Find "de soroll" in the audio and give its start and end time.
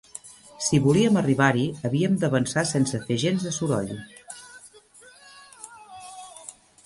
3.47-3.93